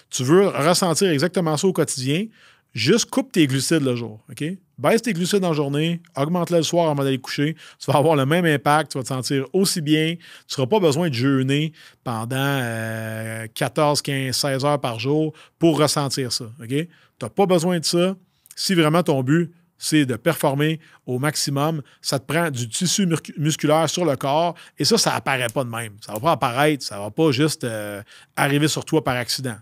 Tu 0.09 0.24
veux 0.24 0.48
ressentir 0.48 1.09
exactement 1.09 1.56
ça 1.56 1.68
au 1.68 1.74
quotidien, 1.74 2.25
juste 2.74 3.09
coupe 3.09 3.31
tes 3.31 3.48
glucides 3.48 3.83
le 3.83 3.95
jour, 3.95 4.19
OK? 4.30 4.44
Baisse 4.77 5.01
tes 5.01 5.13
glucides 5.13 5.44
en 5.44 5.54
journée, 5.54 6.01
augmente-les 6.15 6.57
le 6.57 6.63
soir 6.63 6.92
avant 6.92 7.03
d'aller 7.03 7.18
coucher. 7.18 7.56
Tu 7.80 7.89
vas 7.89 7.98
avoir 7.98 8.15
le 8.15 8.27
même 8.27 8.45
impact, 8.45 8.92
tu 8.92 8.98
vas 9.00 9.03
te 9.03 9.07
sentir 9.07 9.45
aussi 9.51 9.81
bien. 9.81 10.15
Tu 10.48 10.60
n'auras 10.60 10.69
pas 10.69 10.80
besoin 10.80 11.10
de 11.10 11.15
jeûner 11.15 11.71
pendant 12.03 13.48
14, 13.56 14.03
15, 14.03 14.36
16 14.36 14.65
heures 14.65 14.80
par 14.80 15.00
jour 15.00 15.33
pour 15.57 15.80
ressentir 15.80 16.31
ça, 16.31 16.45
OK? 16.62 16.68
Tu 16.68 16.88
n'as 17.24 17.30
pas 17.30 17.48
besoin 17.48 17.80
de 17.80 17.86
ça 17.86 18.15
si 18.57 18.74
vraiment 18.74 19.04
ton 19.04 19.24
but, 19.24 19.54
c'est 19.77 20.06
de 20.07 20.15
performer 20.15 20.80
au 21.06 21.19
maximum. 21.19 21.83
Ça 22.01 22.18
te 22.18 22.25
prend 22.25 22.50
du 22.50 22.68
tissu 22.68 23.07
musculaire 23.38 23.88
sur 23.88 24.04
le 24.04 24.15
corps 24.15 24.56
et 24.80 24.83
ça, 24.83 24.98
ça 24.98 25.13
apparaît 25.13 25.48
pas 25.54 25.63
de 25.63 25.69
même. 25.69 25.94
Ça 26.01 26.13
va 26.13 26.19
pas 26.19 26.31
apparaître, 26.31 26.83
ça 26.83 27.00
va 27.00 27.12
pas 27.12 27.31
juste 27.31 27.63
euh, 27.63 28.01
arriver 28.36 28.68
sur 28.68 28.83
toi 28.83 29.04
par 29.04 29.15
accident. 29.15 29.56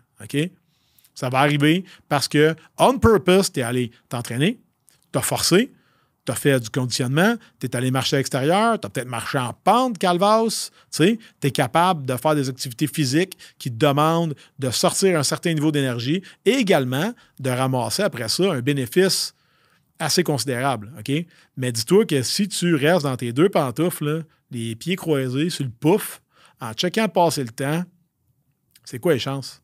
Ça 1.13 1.30
va 1.30 1.39
arriver 1.39 1.83
parce 2.07 2.30
que, 2.30 2.56
on 2.77 2.97
purpose, 2.97 3.51
tu 3.51 3.59
es 3.59 3.63
allé 3.63 3.92
t'entraîner, 4.07 4.59
tu 5.12 5.19
as 5.19 5.21
forcé, 5.21 5.71
tu 6.25 6.31
as 6.31 6.36
fait 6.36 6.60
du 6.60 6.69
conditionnement, 6.69 7.36
tu 7.60 7.68
es 7.68 7.75
allé 7.75 7.92
marcher 7.92 8.16
à 8.16 8.19
l'extérieur, 8.19 8.80
tu 8.80 8.88
as 8.88 8.89
peut-être 8.89 9.07
marché 9.07 9.38
en 9.38 9.54
pente, 9.54 9.98
calvas, 9.98 10.72
tu 10.92 11.19
es 11.44 11.51
capable 11.51 12.06
de 12.06 12.18
faire 12.18 12.36
des 12.36 12.50
activités 12.50 12.88
physiques 12.88 13.38
qui 13.60 13.72
te 13.72 13.77
demandent 13.77 14.36
de 14.57 14.72
sortir 14.72 15.19
un 15.19 15.24
certain 15.24 15.54
niveau 15.54 15.72
d'énergie 15.72 16.24
et 16.45 16.51
également 16.51 17.13
de 17.39 17.50
ramasser 17.50 18.04
après 18.04 18.27
ça 18.27 18.51
un 18.51 18.62
bénéfice 18.62 19.33
assez 20.00 20.24
considérable? 20.24 20.92
Mais 21.57 21.72
dis-toi 21.72 22.06
que 22.06 22.22
si 22.24 22.48
tu 22.48 22.75
restes 22.75 23.04
dans 23.04 23.18
tes 23.18 23.31
deux 23.31 23.50
pantoufles, 23.50 24.25
les 24.51 24.75
pieds 24.75 24.95
croisés 24.95 25.50
sur 25.50 25.63
le 25.63 25.72
pouf, 25.72 26.22
en 26.60 26.74
checkant 26.74 27.07
passer 27.07 27.44
le 27.44 27.50
temps, 27.50 27.83
c'est 28.83 29.00
quoi 29.00 29.13
les 29.13 29.19
chances? 29.19 29.62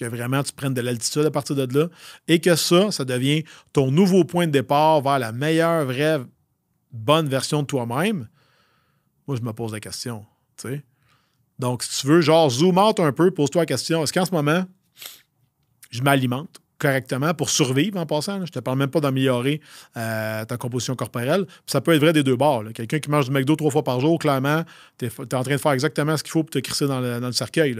Que 0.00 0.04
vraiment 0.06 0.42
tu 0.42 0.52
prennes 0.52 0.74
de 0.74 0.80
l'altitude 0.80 1.26
à 1.26 1.30
partir 1.30 1.54
de 1.54 1.78
là 1.78 1.88
et 2.26 2.40
que 2.40 2.56
ça, 2.56 2.90
ça 2.90 3.04
devient 3.04 3.44
ton 3.72 3.90
nouveau 3.90 4.24
point 4.24 4.46
de 4.46 4.52
départ 4.52 5.02
vers 5.02 5.18
la 5.18 5.32
meilleure, 5.32 5.84
vraie, 5.84 6.20
bonne 6.90 7.28
version 7.28 7.62
de 7.62 7.66
toi-même? 7.66 8.28
Moi, 9.26 9.36
je 9.36 9.42
me 9.42 9.52
pose 9.52 9.72
la 9.72 9.80
question. 9.80 10.26
Donc, 11.58 11.82
si 11.82 12.00
tu 12.00 12.06
veux, 12.06 12.20
genre, 12.20 12.50
zoom 12.50 12.78
out 12.78 12.98
un 13.00 13.12
peu, 13.12 13.30
pose-toi 13.30 13.62
la 13.62 13.66
question, 13.66 14.02
est-ce 14.02 14.12
qu'en 14.12 14.24
ce 14.24 14.32
moment, 14.32 14.64
je 15.90 16.02
m'alimente? 16.02 16.60
Correctement 16.80 17.34
pour 17.34 17.50
survivre 17.50 18.00
en 18.00 18.06
passant. 18.06 18.38
Je 18.38 18.42
ne 18.42 18.46
te 18.46 18.58
parle 18.58 18.78
même 18.78 18.90
pas 18.90 19.00
d'améliorer 19.00 19.60
euh, 19.96 20.44
ta 20.44 20.56
composition 20.56 20.96
corporelle. 20.96 21.46
ça 21.66 21.80
peut 21.80 21.94
être 21.94 22.00
vrai 22.00 22.12
des 22.12 22.24
deux 22.24 22.36
bords. 22.36 22.64
Quelqu'un 22.74 22.98
qui 22.98 23.10
mange 23.10 23.26
du 23.26 23.30
McDo 23.30 23.54
trois 23.54 23.70
fois 23.70 23.84
par 23.84 24.00
jour, 24.00 24.18
clairement, 24.18 24.64
tu 24.98 25.06
es, 25.06 25.34
en 25.34 25.42
train 25.42 25.54
de 25.54 25.56
faire 25.58 25.72
exactement 25.72 26.16
ce 26.16 26.24
qu'il 26.24 26.32
faut 26.32 26.42
pour 26.42 26.50
te 26.50 26.58
crisser 26.58 26.86
dans 26.86 27.00
le, 27.00 27.32
cercueil. 27.32 27.76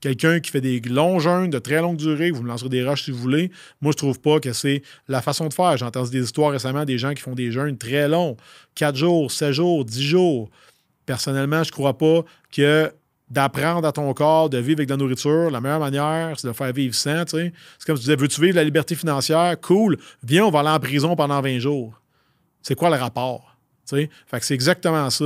Quelqu'un 0.00 0.40
qui 0.40 0.50
fait 0.50 0.60
des 0.60 0.80
longs 0.80 1.20
jeûnes 1.20 1.50
de 1.50 1.58
très 1.58 1.80
longue 1.80 1.96
durée, 1.96 2.30
vous 2.30 2.42
me 2.42 2.48
lancerez 2.48 2.68
des 2.68 2.84
roches 2.84 3.04
si 3.04 3.12
vous 3.12 3.18
voulez. 3.18 3.50
Moi, 3.80 3.92
je 3.92 3.96
trouve 3.96 4.20
pas 4.20 4.40
que 4.40 4.52
c'est 4.52 4.82
la 5.08 5.22
façon 5.22 5.46
de 5.48 5.54
faire. 5.54 5.76
J'ai 5.76 5.84
entendu 5.84 6.10
des 6.10 6.24
histoires 6.24 6.50
récemment 6.50 6.84
des 6.84 6.98
gens 6.98 7.14
qui 7.14 7.22
font 7.22 7.34
des 7.34 7.52
jeûnes 7.52 7.78
très 7.78 8.08
longs, 8.08 8.36
4 8.74 8.96
jours, 8.96 9.30
7 9.30 9.52
jours, 9.52 9.84
10 9.84 10.02
jours. 10.02 10.50
Personnellement, 11.06 11.62
je 11.62 11.70
ne 11.70 11.72
crois 11.72 11.96
pas 11.96 12.24
que 12.50 12.92
d'apprendre 13.32 13.88
à 13.88 13.92
ton 13.92 14.12
corps 14.12 14.50
de 14.50 14.58
vivre 14.58 14.80
avec 14.80 14.88
de 14.88 14.92
la 14.92 14.98
nourriture. 14.98 15.50
La 15.50 15.60
meilleure 15.60 15.80
manière, 15.80 16.38
c'est 16.38 16.46
de 16.46 16.52
faire 16.52 16.72
vivre 16.72 16.94
sans. 16.94 17.24
C'est 17.26 17.52
comme 17.86 17.96
tu 17.96 18.02
disais, 18.02 18.16
veux-tu 18.16 18.40
vivre 18.42 18.56
la 18.56 18.64
liberté 18.64 18.94
financière? 18.94 19.58
Cool. 19.60 19.96
Viens, 20.22 20.44
on 20.44 20.50
va 20.50 20.60
aller 20.60 20.68
en 20.68 20.78
prison 20.78 21.16
pendant 21.16 21.40
20 21.40 21.58
jours. 21.58 21.98
C'est 22.60 22.74
quoi 22.74 22.90
le 22.90 22.96
rapport? 22.96 23.56
C'est 23.84 24.10
exactement 24.50 25.08
ça 25.08 25.24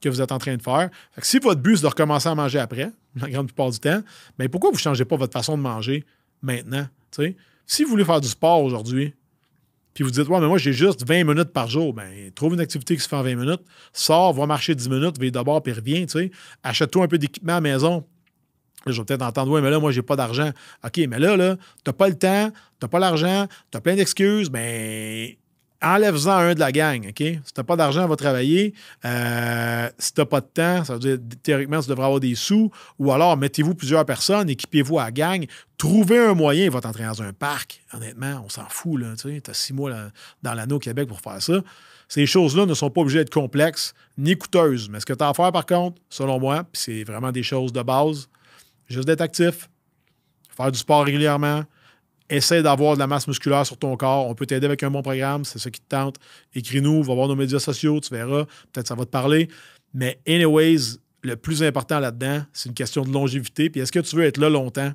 que 0.00 0.08
vous 0.10 0.20
êtes 0.20 0.32
en 0.32 0.38
train 0.38 0.56
de 0.56 0.62
faire. 0.62 0.90
Si 1.22 1.38
votre 1.38 1.60
but, 1.62 1.76
c'est 1.76 1.82
de 1.82 1.88
recommencer 1.88 2.28
à 2.28 2.34
manger 2.34 2.58
après, 2.58 2.90
la 3.16 3.30
grande 3.30 3.46
plupart 3.46 3.70
du 3.70 3.80
temps, 3.80 4.02
mais 4.38 4.48
pourquoi 4.48 4.70
vous 4.70 4.76
ne 4.76 4.80
changez 4.80 5.06
pas 5.06 5.16
votre 5.16 5.32
façon 5.32 5.56
de 5.56 5.62
manger 5.62 6.04
maintenant? 6.42 6.86
Si 7.66 7.84
vous 7.84 7.90
voulez 7.90 8.04
faire 8.04 8.20
du 8.20 8.28
sport 8.28 8.62
aujourd'hui, 8.62 9.14
puis 9.96 10.04
vous 10.04 10.10
dites, 10.10 10.28
ouais, 10.28 10.40
mais 10.40 10.46
moi, 10.46 10.58
j'ai 10.58 10.74
juste 10.74 11.08
20 11.08 11.24
minutes 11.24 11.54
par 11.54 11.70
jour. 11.70 11.94
Ben, 11.94 12.30
trouve 12.34 12.52
une 12.52 12.60
activité 12.60 12.94
qui 12.96 13.02
se 13.02 13.08
fait 13.08 13.16
en 13.16 13.22
20 13.22 13.34
minutes, 13.34 13.62
sors, 13.94 14.34
va 14.34 14.44
marcher 14.44 14.74
10 14.74 14.90
minutes, 14.90 15.18
va 15.18 15.30
d'abord, 15.30 15.62
puis 15.62 15.72
reviens, 15.72 16.04
tu 16.04 16.18
sais. 16.18 16.30
Achète-toi 16.62 17.04
un 17.04 17.08
peu 17.08 17.16
d'équipement 17.16 17.54
à 17.54 17.56
la 17.56 17.60
maison. 17.62 18.04
je 18.86 18.92
vais 18.92 19.04
peut-être 19.06 19.22
entendre, 19.22 19.52
ouais, 19.52 19.62
mais 19.62 19.70
là, 19.70 19.78
moi, 19.78 19.92
j'ai 19.92 20.02
pas 20.02 20.14
d'argent. 20.14 20.50
OK, 20.84 21.00
mais 21.08 21.18
là, 21.18 21.38
là, 21.38 21.56
t'as 21.82 21.94
pas 21.94 22.08
le 22.08 22.14
temps, 22.14 22.52
t'as 22.78 22.88
pas 22.88 22.98
l'argent, 22.98 23.46
t'as 23.70 23.80
plein 23.80 23.96
d'excuses, 23.96 24.50
ben, 24.50 25.30
enlève-en 25.82 26.30
un 26.30 26.54
de 26.54 26.60
la 26.60 26.72
gang, 26.72 27.08
OK? 27.08 27.18
Si 27.18 27.52
tu 27.54 27.64
pas 27.64 27.76
d'argent, 27.76 28.06
va 28.06 28.16
travailler. 28.16 28.74
Euh, 29.04 29.88
si 29.98 30.12
tu 30.12 30.24
pas 30.24 30.40
de 30.40 30.46
temps, 30.46 30.84
ça 30.84 30.94
veut 30.94 30.98
dire 30.98 31.18
théoriquement, 31.42 31.80
tu 31.80 31.88
devrais 31.88 32.06
avoir 32.06 32.20
des 32.20 32.34
sous. 32.34 32.70
Ou 32.98 33.12
alors, 33.12 33.36
mettez-vous 33.36 33.74
plusieurs 33.74 34.04
personnes, 34.04 34.48
équipez-vous 34.48 34.98
à 34.98 35.04
la 35.04 35.10
gang, 35.10 35.46
trouvez 35.78 36.18
un 36.18 36.34
moyen, 36.34 36.70
va 36.70 36.80
t'entrer 36.80 37.04
dans 37.04 37.22
un 37.22 37.32
parc. 37.32 37.82
Honnêtement, 37.92 38.42
on 38.44 38.48
s'en 38.48 38.68
fout, 38.68 39.00
là. 39.00 39.14
Tu 39.16 39.40
as 39.46 39.54
six 39.54 39.72
mois 39.72 39.92
dans 40.42 40.54
l'anneau 40.54 40.78
Québec 40.78 41.08
pour 41.08 41.20
faire 41.20 41.40
ça. 41.40 41.60
Ces 42.08 42.26
choses-là 42.26 42.66
ne 42.66 42.74
sont 42.74 42.90
pas 42.90 43.00
obligées 43.00 43.18
d'être 43.18 43.32
complexes 43.32 43.92
ni 44.16 44.36
coûteuses. 44.36 44.88
Mais 44.88 45.00
ce 45.00 45.06
que 45.06 45.12
tu 45.12 45.24
as 45.24 45.28
à 45.28 45.34
faire, 45.34 45.50
par 45.52 45.66
contre, 45.66 46.00
selon 46.08 46.38
moi, 46.38 46.64
c'est 46.72 47.04
vraiment 47.04 47.32
des 47.32 47.42
choses 47.42 47.72
de 47.72 47.82
base, 47.82 48.28
juste 48.88 49.06
d'être 49.06 49.20
actif, 49.20 49.68
faire 50.56 50.70
du 50.70 50.78
sport 50.78 51.04
régulièrement, 51.04 51.64
Essaye 52.28 52.62
d'avoir 52.62 52.94
de 52.94 52.98
la 52.98 53.06
masse 53.06 53.28
musculaire 53.28 53.64
sur 53.64 53.78
ton 53.78 53.96
corps. 53.96 54.26
On 54.26 54.34
peut 54.34 54.46
t'aider 54.46 54.66
avec 54.66 54.82
un 54.82 54.90
bon 54.90 55.02
programme, 55.02 55.44
c'est 55.44 55.58
ça 55.58 55.70
qui 55.70 55.80
te 55.80 55.88
tente. 55.88 56.16
Écris-nous, 56.54 57.02
va 57.02 57.14
voir 57.14 57.28
nos 57.28 57.36
médias 57.36 57.60
sociaux, 57.60 58.00
tu 58.00 58.12
verras. 58.12 58.44
Peut-être 58.72 58.88
ça 58.88 58.94
va 58.94 59.04
te 59.04 59.10
parler. 59.10 59.48
Mais, 59.94 60.20
anyways, 60.26 60.98
le 61.22 61.36
plus 61.36 61.62
important 61.62 62.00
là-dedans, 62.00 62.42
c'est 62.52 62.68
une 62.68 62.74
question 62.74 63.02
de 63.02 63.12
longévité. 63.12 63.70
Puis 63.70 63.80
est-ce 63.80 63.92
que 63.92 64.00
tu 64.00 64.16
veux 64.16 64.24
être 64.24 64.38
là 64.38 64.48
longtemps 64.48 64.92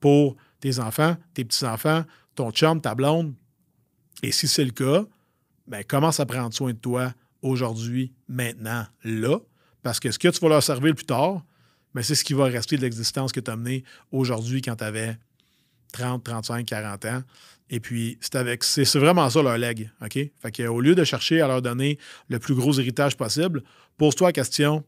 pour 0.00 0.36
tes 0.60 0.78
enfants, 0.78 1.16
tes 1.34 1.44
petits-enfants, 1.44 2.04
ton 2.34 2.50
chum, 2.50 2.80
ta 2.80 2.94
blonde? 2.94 3.34
Et 4.22 4.32
si 4.32 4.48
c'est 4.48 4.64
le 4.64 4.72
cas, 4.72 5.04
ben, 5.66 5.84
commence 5.84 6.20
à 6.20 6.26
prendre 6.26 6.52
soin 6.52 6.72
de 6.72 6.78
toi 6.78 7.12
aujourd'hui, 7.42 8.12
maintenant, 8.28 8.84
là. 9.04 9.38
Parce 9.82 10.00
que 10.00 10.10
ce 10.10 10.18
que 10.18 10.28
tu 10.28 10.40
vas 10.40 10.48
leur 10.48 10.62
servir 10.62 10.94
plus 10.94 11.06
tard, 11.06 11.44
mais 11.94 12.02
c'est 12.02 12.14
ce 12.14 12.24
qui 12.24 12.34
va 12.34 12.44
rester 12.44 12.76
de 12.76 12.82
l'existence 12.82 13.32
que 13.32 13.40
tu 13.40 13.50
as 13.50 13.56
menée 13.56 13.84
aujourd'hui 14.12 14.62
quand 14.62 14.76
tu 14.76 14.84
avais 14.84 15.16
30, 15.92 16.24
35, 16.24 16.66
40 16.66 17.04
ans. 17.06 17.22
Et 17.68 17.78
puis, 17.80 18.18
c'est 18.20 18.34
avec 18.34 18.64
c'est 18.64 18.98
vraiment 18.98 19.28
ça 19.30 19.42
leur 19.42 19.58
leg. 19.58 19.90
OK? 20.02 20.12
Fait 20.12 20.52
qu'au 20.52 20.80
lieu 20.80 20.94
de 20.94 21.04
chercher 21.04 21.40
à 21.40 21.46
leur 21.46 21.62
donner 21.62 21.98
le 22.28 22.38
plus 22.38 22.54
gros 22.54 22.78
héritage 22.78 23.16
possible, 23.16 23.62
pose-toi 23.96 24.28
la 24.28 24.32
question 24.32 24.84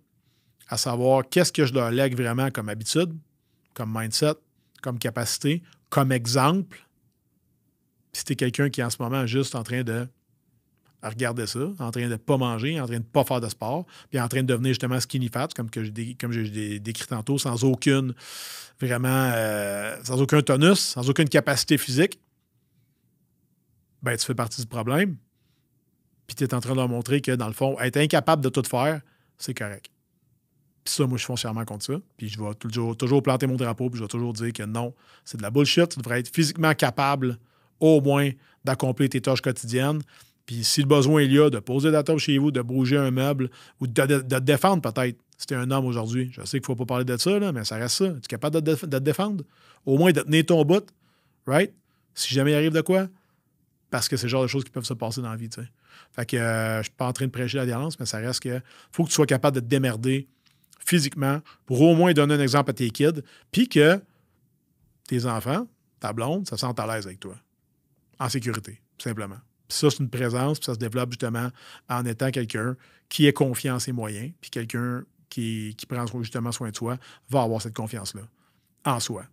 à 0.69 0.77
savoir 0.77 1.29
qu'est-ce 1.29 1.53
que 1.53 1.67
je 1.67 1.75
leur 1.75 1.91
lègue 1.91 2.17
vraiment 2.17 2.51
comme 2.51 2.69
habitude, 2.69 3.13
comme 3.75 3.93
mindset, 3.97 4.35
comme 4.83 4.99
capacité, 4.99 5.63
comme 5.91 6.13
exemple? 6.13 6.87
si 8.13 8.25
tu 8.25 8.33
es 8.33 8.37
quelqu'un 8.37 8.69
qui 8.69 8.81
est 8.81 8.85
en 8.85 8.91
ce 8.91 9.01
moment 9.01 9.27
juste 9.27 9.55
en 9.55 9.63
train 9.63 9.83
de 9.83 10.07
regarder 11.03 11.47
ça, 11.47 11.59
en 11.81 11.91
train 11.91 12.03
de 12.03 12.13
ne 12.13 12.17
pas 12.17 12.37
manger, 12.37 12.81
en 12.81 12.87
train 12.87 12.95
de 12.95 12.99
ne 13.01 13.05
pas 13.05 13.25
faire 13.25 13.41
de 13.41 13.49
sport, 13.49 13.87
puis 14.11 14.21
en 14.21 14.29
train 14.29 14.43
de 14.43 14.47
devenir 14.47 14.71
justement 14.71 15.01
skinny 15.01 15.29
fat, 15.29 15.49
comme, 15.57 15.69
que 15.69 15.83
j'ai, 15.83 16.15
comme 16.15 16.31
j'ai 16.31 16.79
décrit 16.79 17.07
tantôt, 17.07 17.39
sans 17.39 17.65
aucune, 17.65 18.15
vraiment, 18.81 19.31
euh, 19.35 19.97
sans 20.05 20.21
aucun 20.21 20.43
tonus, 20.43 20.79
sans 20.79 21.09
aucune 21.09 21.29
capacité 21.29 21.79
physique, 21.79 22.21
ben 24.03 24.17
tu 24.17 24.27
fais 24.27 24.35
partie 24.35 24.61
du 24.61 24.67
problème. 24.67 25.17
Puis 26.27 26.37
tu 26.37 26.45
es 26.45 26.55
en 26.55 26.61
train 26.61 26.73
de 26.73 26.79
leur 26.79 26.89
montrer 26.89 27.21
que, 27.21 27.33
dans 27.33 27.47
le 27.47 27.53
fond, 27.53 27.79
être 27.81 27.97
incapable 27.97 28.43
de 28.43 28.49
tout 28.49 28.63
faire, 28.69 29.01
c'est 29.39 29.55
correct. 29.55 29.91
Puis 30.85 30.95
ça, 30.95 31.07
moi, 31.07 31.17
je 31.17 31.23
suis 31.23 31.27
foncièrement 31.27 31.65
contre 31.65 31.85
ça. 31.85 31.95
Puis 32.17 32.29
je 32.29 32.41
vais 32.41 32.55
toujours, 32.55 32.97
toujours 32.97 33.23
planter 33.23 33.47
mon 33.47 33.57
drapeau, 33.57 33.89
puis 33.89 33.99
je 33.99 34.05
vais 34.05 34.09
toujours 34.09 34.33
dire 34.33 34.53
que 34.53 34.65
non, 34.65 34.95
c'est 35.25 35.37
de 35.37 35.43
la 35.43 35.51
bullshit. 35.51 35.89
Tu 35.89 35.99
devrais 35.99 36.21
être 36.21 36.35
physiquement 36.35 36.75
capable, 36.75 37.39
au 37.79 38.01
moins, 38.01 38.31
d'accomplir 38.65 39.09
tes 39.09 39.21
tâches 39.21 39.41
quotidiennes. 39.41 40.03
Puis 40.47 40.65
si 40.65 40.81
le 40.81 40.89
besoin 40.89 41.23
il 41.23 41.33
y 41.33 41.39
a 41.39 41.51
de 41.51 41.59
poser 41.61 41.91
la 41.91 42.03
table 42.03 42.19
chez 42.19 42.39
vous, 42.39 42.51
de 42.51 42.63
bouger 42.63 42.97
un 42.97 43.11
meuble 43.11 43.49
ou 43.81 43.87
de, 43.87 43.93
te 43.93 44.39
défendre 44.41 44.83
peut-être, 44.83 45.19
si 45.43 45.47
tu 45.49 45.55
es 45.55 45.57
un 45.57 45.71
homme 45.73 45.87
aujourd'hui. 45.87 46.31
Je 46.33 46.43
sais 46.45 46.59
qu'il 46.59 46.61
ne 46.61 46.67
faut 46.67 46.77
pas 46.77 46.87
parler 46.87 47.05
de 47.05 47.17
ça, 47.17 47.53
mais 47.53 47.65
ça 47.65 47.75
reste 47.77 47.97
ça. 47.97 48.09
Tu 48.11 48.17
es 48.17 48.21
capable 48.29 48.63
de, 48.63 48.75
te 48.75 48.97
défendre? 48.97 49.45
Au 49.85 49.99
moins 49.99 50.13
de 50.13 50.21
tenir 50.21 50.47
ton 50.47 50.65
bout, 50.65 50.89
right? 51.47 51.73
Si 52.15 52.33
jamais 52.33 52.53
il 52.53 52.55
arrive 52.55 52.73
de 52.73 52.81
quoi? 52.81 53.09
Parce 53.91 54.09
que 54.09 54.17
c'est 54.17 54.27
le 54.27 54.31
genre 54.31 54.43
de 54.43 54.49
choses 54.49 54.63
qui 54.63 54.71
peuvent 54.71 54.85
se 54.85 54.95
passer 54.95 55.21
dans 55.21 55.31
la 55.31 55.37
vie, 55.37 55.49
tu 55.49 55.61
sais. 55.61 55.69
Fait 56.13 56.25
que 56.27 56.37
euh, 56.37 56.79
je 56.79 56.85
suis 56.85 56.93
pas 56.93 57.07
en 57.07 57.13
train 57.13 57.27
de 57.27 57.31
prêcher 57.31 57.59
la 57.59 57.65
violence, 57.65 57.99
mais 57.99 58.07
ça 58.07 58.19
reste 58.19 58.41
que 58.41 58.61
faut 58.93 59.03
que 59.03 59.09
tu 59.09 59.15
sois 59.15 59.27
capable 59.27 59.57
de 59.57 59.61
te 59.61 59.67
démerder 59.67 60.29
physiquement 60.79 61.41
pour 61.67 61.83
au 61.83 61.95
moins 61.95 62.13
donner 62.13 62.35
un 62.35 62.41
exemple 62.41 62.71
à 62.71 62.75
tes 62.75 62.91
kids, 62.91 63.23
puis 63.51 63.69
que 63.69 64.01
tes 65.09 65.27
enfants, 65.27 65.67
ta 66.01 66.13
blonde, 66.13 66.49
ça 66.49 66.57
se 66.57 66.61
sentent 66.61 66.81
à 66.81 66.87
l'aise 66.87 67.07
avec 67.07 67.21
toi. 67.21 67.35
En 68.19 68.29
sécurité, 68.29 68.81
simplement 68.99 69.39
ça, 69.73 69.91
c'est 69.91 70.01
une 70.01 70.11
présence, 70.11 70.59
puis 70.59 70.67
ça 70.67 70.75
se 70.75 70.79
développe 70.79 71.11
justement 71.11 71.51
en 71.89 72.05
étant 72.05 72.31
quelqu'un 72.31 72.77
qui 73.09 73.27
est 73.27 73.33
confiant 73.33 73.77
en 73.77 73.79
ses 73.79 73.93
moyens, 73.93 74.33
puis 74.41 74.51
quelqu'un 74.51 75.05
qui, 75.33 75.87
prend 75.89 76.05
justement 76.23 76.53
soin 76.53 76.71
de 76.71 76.77
soi 76.77 76.99
va 77.31 77.43
avoir 77.43 77.63
cette 77.63 77.75
confiance-là 77.75 78.23
en 78.85 79.01
soi. 79.01 79.25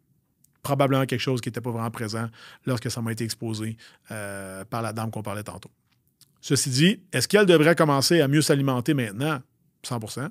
Probablement 0.63 1.06
quelque 1.06 1.20
chose 1.20 1.41
qui 1.41 1.50
n'était 1.50 1.62
pas 1.62 1.72
vraiment 1.72 1.91
présent 1.91 2.27
lorsque 2.65 2.89
ça 2.89 3.01
m'a 3.01 3.12
été 3.12 3.24
exposé 3.24 3.77
euh, 4.12 4.63
par 4.65 4.82
la 4.82 4.94
dame 4.94 5.12
qu'on 5.12 5.24
parlait 5.24 5.44
tantôt. 5.44 5.72
Ceci 6.41 6.70
dit, 6.70 7.00
est-ce 7.12 7.27
qu'elle 7.27 7.46
devrait 7.46 7.75
commencer 7.75 8.22
à 8.22 8.27
mieux 8.27 8.41
s'alimenter 8.41 8.94
maintenant? 8.94 9.41
100% 9.86 10.29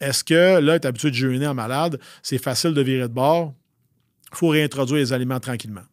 Est-ce 0.00 0.24
que 0.24 0.58
là, 0.58 0.78
tu 0.78 0.84
es 0.84 0.88
habitué 0.88 1.10
de 1.10 1.16
jeûner 1.16 1.46
en 1.46 1.54
malade, 1.54 2.00
c'est 2.22 2.38
facile 2.38 2.74
de 2.74 2.82
virer 2.82 3.08
de 3.08 3.14
bord? 3.14 3.54
il 4.30 4.36
faut 4.36 4.48
réintroduire 4.48 4.98
les 4.98 5.12
aliments 5.14 5.40
tranquillement. 5.40 5.84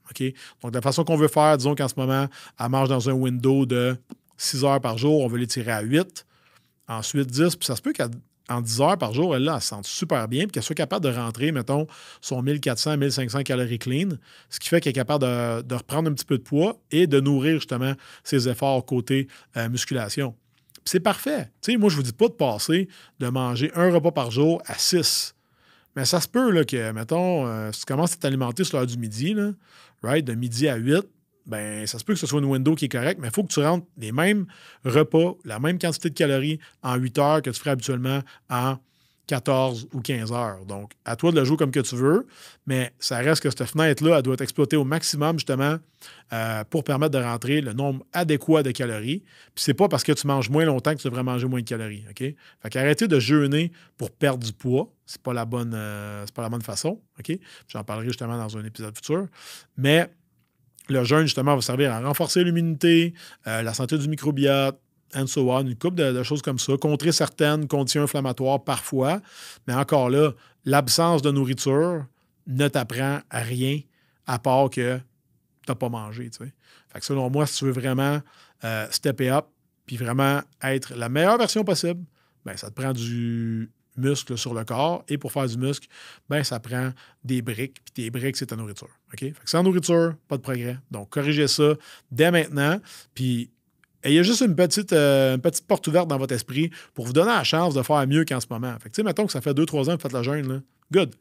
Donc, 0.62 0.72
de 0.72 0.78
la 0.78 0.82
façon 0.82 1.06
qu'on 1.06 1.16
veut 1.16 1.30
faire, 1.30 1.58
disons 1.58 1.74
qu'en 1.74 1.88
ce 1.88 1.94
moment, 1.96 2.28
elle 2.60 2.70
marche 2.70 2.90
dans 2.90 3.10
un 3.10 3.14
window 3.14 3.66
de 3.66 3.96
6 4.36 4.66
heures 4.66 4.82
par 4.82 4.98
jour, 4.98 5.22
on 5.22 5.28
veut 5.28 5.38
les 5.38 5.48
tirer 5.48 5.72
à 5.72 5.82
8, 5.82 6.26
ensuite 6.90 7.32
10, 7.32 7.56
puis 7.56 7.66
ça 7.66 7.78
se 7.78 7.82
peut 7.82 7.94
qu'en 8.48 8.62
10 8.62 8.82
heures 8.82 8.98
par 8.98 9.14
jour, 9.14 9.36
elle, 9.36 9.44
là, 9.44 9.56
elle 9.56 9.62
se 9.62 9.68
sente 9.68 9.86
super 9.86 10.28
bien, 10.28 10.44
puis 10.44 10.52
qu'elle 10.52 10.64
soit 10.64 10.76
capable 10.76 11.06
de 11.06 11.12
rentrer, 11.12 11.52
mettons, 11.52 11.88
son 12.22 12.42
1400, 12.42 12.98
1500 12.98 13.44
calories 13.44 13.80
clean, 13.80 14.10
ce 14.50 14.60
qui 14.60 14.70
fait 14.70 14.82
qu'elle 14.82 14.92
est 14.92 14.94
capable 14.94 15.24
de, 15.24 15.76
reprendre 15.76 16.10
un 16.10 16.14
petit 16.14 16.26
peu 16.26 16.38
de 16.38 16.44
poids 16.44 16.80
et 16.92 17.08
de 17.08 17.20
nourrir 17.20 17.56
justement 17.56 17.94
ses 18.24 18.48
efforts 18.48 18.86
côté 18.86 19.28
euh, 19.58 19.70
musculation. 19.70 20.36
c'est 20.86 21.00
parfait. 21.00 21.52
Sais, 21.62 21.78
moi, 21.78 21.90
je 21.90 21.96
ne 21.96 22.02
vous 22.02 22.04
dis 22.04 22.14
pas 22.14 22.28
de 22.28 22.34
passer 22.34 22.88
de 23.20 23.28
manger 23.28 23.72
un 23.76 23.92
repas 23.92 24.12
par 24.12 24.32
jour 24.32 24.62
à 24.66 24.76
6. 24.76 25.36
Mais 25.96 26.06
ça 26.06 26.20
se 26.20 26.28
peut 26.28 26.52
là, 26.52 26.66
que, 26.66 26.92
mettons, 26.92 27.48
euh, 27.48 27.72
si 27.72 27.82
tu 27.82 27.86
commences 27.86 28.14
à 28.14 28.18
t'alimenter 28.18 28.64
sur 28.64 28.78
l'heure 28.78 28.88
du 28.88 28.98
midi, 28.98 29.36
right, 30.04 30.26
de 30.26 30.34
midi 30.34 30.68
à 30.68 30.76
8, 30.76 31.06
ben, 31.46 31.86
ça 31.86 32.00
se 32.00 32.04
peut 32.04 32.14
que 32.14 32.20
ce 32.20 32.28
soit 32.28 32.40
une 32.40 32.46
window 32.46 32.76
qui 32.76 32.86
est 32.86 32.90
correcte, 32.90 33.20
mais 33.22 33.28
il 33.28 33.34
faut 33.34 33.44
que 33.44 33.54
tu 33.54 33.60
rentres 33.60 33.86
les 33.98 34.12
mêmes 34.12 34.46
repas, 34.84 35.36
la 35.46 35.60
même 35.60 35.80
quantité 35.80 36.10
de 36.10 36.16
calories 36.16 36.60
en 36.82 36.96
8 36.96 37.18
heures 37.20 37.42
que 37.42 37.50
tu 37.50 37.60
ferais 37.60 37.72
habituellement 37.72 38.22
en 38.50 38.78
14 39.28 39.88
ou 39.94 40.02
15 40.02 40.32
heures. 40.32 40.66
Donc, 40.66 40.92
à 41.04 41.16
toi 41.16 41.32
de 41.32 41.40
le 41.40 41.46
jouer 41.46 41.58
comme 41.58 41.72
que 41.72 41.80
tu 41.80 41.96
veux, 41.96 42.28
mais 42.68 42.94
ça 43.00 43.18
reste 43.18 43.42
que 43.42 43.50
cette 43.50 43.66
fenêtre-là, 43.66 44.18
elle 44.18 44.22
doit 44.22 44.36
être 44.36 44.42
exploitée 44.42 44.76
au 44.76 44.84
maximum, 44.84 45.38
justement, 45.38 45.78
euh, 46.34 46.64
pour 46.70 46.84
permettre 46.84 47.18
de 47.18 47.24
rentrer 47.24 47.62
le 47.62 47.74
nombre 47.74 48.06
adéquat 48.14 48.62
de 48.64 48.72
calories. 48.72 49.24
Puis 49.56 49.64
c'est 49.64 49.74
pas 49.74 49.88
parce 49.88 50.04
que 50.04 50.12
tu 50.12 50.28
manges 50.28 50.50
moins 50.50 50.66
longtemps 50.66 50.94
que 50.94 51.02
tu 51.02 51.08
devrais 51.08 51.24
manger 51.24 51.48
moins 51.48 51.62
de 51.62 51.66
calories, 51.66 52.06
OK? 52.10 52.20
Fait 52.20 52.70
qu'arrêter 52.70 53.08
de 53.08 53.20
jeûner 53.20 53.72
pour 53.98 54.12
perdre 54.12 54.46
du 54.46 54.54
poids, 54.54 54.92
c'est 55.06 55.22
pas 55.22 55.34
la 55.34 55.46
bonne, 55.46 55.74
euh, 55.76 56.26
pas 56.34 56.44
la 56.44 56.50
bonne 56.50 56.62
façon, 56.62 57.02
OK? 57.20 57.38
J'en 57.68 57.84
parlerai 57.84 58.08
justement 58.08 58.38
dans 58.38 58.58
un 58.58 58.66
épisode 58.66 58.96
futur. 58.96 59.28
Mais 59.78 60.10
le 60.90 61.04
jeûne, 61.04 61.24
justement, 61.24 61.56
va 61.56 61.62
servir 61.62 61.92
à 61.92 62.00
renforcer 62.00 62.44
l'immunité, 62.44 63.14
euh, 63.48 63.62
la 63.62 63.74
santé 63.74 63.98
du 63.98 64.08
microbiote, 64.08 64.80
and 65.16 65.28
so 65.28 65.52
on, 65.52 65.62
une 65.62 65.76
couple 65.76 65.96
de, 65.96 66.24
choses 66.24 66.42
comme 66.42 66.60
ça, 66.60 66.74
contrer 66.78 67.12
certaines 67.12 67.68
conditions 67.68 68.04
inflammatoires 68.04 68.64
parfois, 68.64 69.22
mais 69.68 69.74
encore 69.74 70.10
là, 70.10 70.32
l'absence 70.66 71.22
de 71.22 71.32
nourriture 71.32 72.06
ne 72.48 72.68
t'apprend 72.68 73.20
à 73.30 73.40
rien 73.40 73.80
à 74.28 74.40
part 74.40 74.70
que 74.70 74.98
tu 74.98 75.04
n'as 75.72 75.76
pas 75.76 75.90
mangé. 75.90 76.30
Fait 76.38 77.00
que 77.00 77.06
selon 77.06 77.30
moi, 77.30 77.46
si 77.46 77.60
tu 77.60 77.66
veux 77.66 77.72
vraiment 77.72 78.22
euh, 78.64 78.88
stepper 78.92 79.30
up 79.30 79.46
puis 79.86 79.98
vraiment 79.98 80.42
être 80.64 80.96
la 80.96 81.10
meilleure 81.10 81.38
version 81.38 81.64
possible, 81.64 82.04
ben, 82.44 82.58
ça 82.58 82.70
te 82.70 82.80
prend 82.80 82.94
du 82.94 83.72
muscle 83.98 84.38
sur 84.38 84.54
le 84.54 84.64
corps. 84.64 85.04
Et 85.08 85.18
pour 85.18 85.32
faire 85.32 85.48
du 85.48 85.58
muscle, 85.58 85.88
ben, 86.30 86.44
ça 86.44 86.60
prend 86.60 86.92
des 87.24 87.42
briques. 87.42 87.78
Puis 87.86 88.04
des 88.04 88.12
briques, 88.12 88.38
c'est 88.38 88.48
ta 88.48 88.56
nourriture. 88.56 88.90
OK? 89.14 89.20
Fait 89.20 89.32
que 89.32 89.50
sans 89.50 89.64
nourriture, 89.64 90.16
pas 90.28 90.38
de 90.38 90.42
progrès. 90.42 90.78
Donc, 90.92 91.10
corrigez 91.10 91.48
ça 91.48 91.74
dès 92.12 92.32
maintenant. 92.32 92.80
Puis 93.14 93.50
il 94.06 94.14
y 94.14 94.20
a 94.20 94.24
juste 94.24 94.42
une 94.42 94.56
petite, 94.56 94.94
euh, 94.94 95.38
petite 95.38 95.66
porte 95.66 95.88
ouverte 95.88 96.08
dans 96.08 96.18
votre 96.18 96.34
esprit 96.34 96.70
pour 96.94 97.06
vous 97.06 97.14
donner 97.14 97.32
la 97.32 97.44
chance 97.44 97.74
de 97.74 97.82
faire 97.82 98.06
mieux 98.08 98.24
qu'en 98.24 98.40
ce 98.40 98.48
moment. 98.50 98.76
Fait 98.80 98.90
que, 98.90 99.02
mettons 99.02 99.26
que 99.26 99.32
ça 99.32 99.42
fait 99.42 99.54
2-3 99.54 99.82
ans 99.82 99.86
que 99.86 99.92
vous 99.94 100.00
faites 100.00 100.14
la 100.14 100.24
jeûne, 100.24 100.48
là. 100.48 100.60
good. 100.92 101.16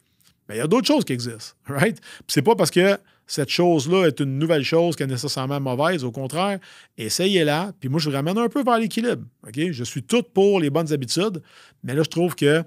Mais 0.48 0.56
il 0.56 0.58
y 0.58 0.60
a 0.60 0.66
d'autres 0.66 0.86
choses 0.86 1.04
qui 1.04 1.14
existent, 1.14 1.54
right? 1.66 1.98
C'est 2.28 2.42
pas 2.42 2.54
parce 2.54 2.70
que 2.70 2.98
cette 3.26 3.48
chose-là 3.48 4.06
est 4.06 4.20
une 4.20 4.38
nouvelle 4.38 4.64
chose 4.64 4.96
qui 4.96 5.02
est 5.02 5.06
nécessairement 5.06 5.60
mauvaise. 5.60 6.04
Au 6.04 6.10
contraire, 6.10 6.58
essayez-la. 6.98 7.72
Puis 7.80 7.88
moi, 7.88 7.98
je 7.98 8.10
vous 8.10 8.14
ramène 8.14 8.36
un 8.38 8.48
peu 8.48 8.62
vers 8.62 8.78
l'équilibre. 8.78 9.24
Je 9.54 9.84
suis 9.84 10.02
tout 10.02 10.22
pour 10.22 10.60
les 10.60 10.70
bonnes 10.70 10.92
habitudes, 10.92 11.40
mais 11.82 11.94
là, 11.94 12.02
je 12.02 12.10
trouve 12.10 12.34
que 12.34 12.62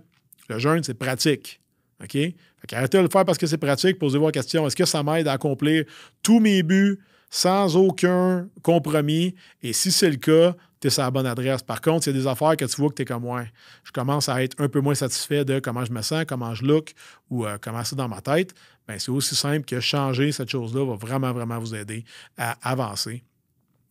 le 0.50 0.60
jeûne, 0.60 0.84
c'est 0.84 0.94
pratique. 0.94 1.62
OK? 2.02 2.12
Fait 2.12 2.74
arrêtez 2.74 2.98
de 2.98 3.04
le 3.04 3.10
faire 3.10 3.26
parce 3.26 3.38
que 3.38 3.48
c'est 3.48 3.58
pratique. 3.58 4.00
Posez-vous 4.00 4.26
la 4.26 4.32
question 4.32 4.66
est-ce 4.66 4.76
que 4.76 4.86
ça 4.86 5.04
m'aide 5.04 5.28
à 5.28 5.34
accomplir 5.34 5.86
tous 6.24 6.40
mes 6.40 6.64
buts 6.64 7.00
sans 7.30 7.76
aucun 7.76 8.50
compromis? 8.62 9.36
Et 9.62 9.74
si 9.74 9.92
c'est 9.92 10.10
le 10.10 10.18
cas, 10.18 10.56
tu 10.80 10.88
es 10.88 10.90
sur 10.90 11.04
la 11.04 11.12
bonne 11.12 11.26
adresse. 11.26 11.64
Par 11.64 11.82
contre, 11.82 12.08
il 12.08 12.14
y 12.14 12.18
a 12.18 12.20
des 12.20 12.28
affaires 12.28 12.56
que 12.56 12.66
tu 12.66 12.76
vois 12.80 12.90
que 12.90 12.96
tu 12.96 13.02
es 13.02 13.06
comme 13.06 13.24
moi. 13.24 13.44
Je 13.84 13.92
commence 13.92 14.30
à 14.30 14.44
être 14.44 14.56
un 14.62 14.70
peu 14.70 14.80
moins 14.80 14.96
satisfait 14.96 15.44
de 15.44 15.60
comment 15.60 15.86
je 15.86 15.92
me 15.92 16.02
sens, 16.02 16.26
comment 16.28 16.54
je 16.54 16.66
look 16.66 16.94
ou 17.30 17.46
euh, 17.46 17.58
comment 17.60 17.84
c'est 17.84 17.96
dans 17.96 18.08
ma 18.08 18.22
tête. 18.22 18.54
Bien, 18.88 19.00
c'est 19.00 19.12
aussi 19.12 19.36
simple 19.36 19.66
que 19.66 19.80
changer 19.80 20.32
cette 20.32 20.50
chose-là 20.50 20.86
va 20.86 20.96
vraiment, 20.96 21.34
vraiment 21.34 21.60
vous 21.60 21.76
aider 21.76 22.06
à 22.38 22.58
avancer. 22.70 23.24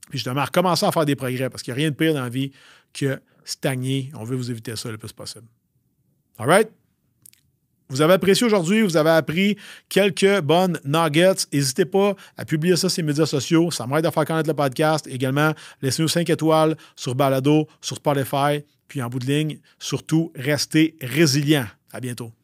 Puis 0.08 0.18
justement, 0.18 0.40
à 0.40 0.46
recommencer 0.46 0.86
à 0.86 0.92
faire 0.92 1.04
des 1.04 1.16
progrès 1.16 1.50
parce 1.50 1.62
qu'il 1.62 1.74
n'y 1.74 1.80
a 1.80 1.82
rien 1.82 1.90
de 1.90 1.96
pire 1.96 2.14
dans 2.14 2.22
la 2.22 2.28
vie 2.28 2.52
que 2.92 3.20
stagner. 3.44 4.10
On 4.14 4.24
veut 4.24 4.36
vous 4.36 4.50
éviter 4.50 4.74
ça 4.76 4.90
le 4.90 4.98
plus 4.98 5.12
possible. 5.12 5.46
All 6.38 6.48
right? 6.48 6.70
Vous 7.88 8.00
avez 8.00 8.14
apprécié 8.14 8.44
aujourd'hui, 8.44 8.82
vous 8.82 8.96
avez 8.96 9.10
appris 9.10 9.56
quelques 9.88 10.40
bonnes 10.40 10.80
nuggets. 10.84 11.46
N'hésitez 11.52 11.84
pas 11.84 12.16
à 12.36 12.44
publier 12.44 12.74
ça 12.74 12.88
sur 12.88 13.00
les 13.00 13.06
médias 13.06 13.26
sociaux. 13.26 13.70
Ça 13.70 13.86
m'aide 13.86 14.04
à 14.06 14.10
faire 14.10 14.24
connaître 14.24 14.48
le 14.48 14.54
podcast. 14.54 15.06
Également, 15.06 15.52
laissez-nous 15.82 16.08
5 16.08 16.28
étoiles 16.28 16.76
sur 16.96 17.14
Balado, 17.14 17.68
sur 17.80 17.96
Spotify. 17.96 18.64
Puis 18.88 19.02
en 19.02 19.08
bout 19.08 19.20
de 19.20 19.26
ligne, 19.26 19.58
surtout, 19.78 20.32
restez 20.34 20.96
résilient. 21.00 21.66
À 21.92 22.00
bientôt. 22.00 22.35